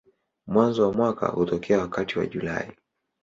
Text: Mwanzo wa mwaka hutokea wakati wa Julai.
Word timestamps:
Mwanzo 0.47 0.83
wa 0.83 0.93
mwaka 0.93 1.27
hutokea 1.27 1.79
wakati 1.79 2.19
wa 2.19 2.25
Julai. 2.25 2.71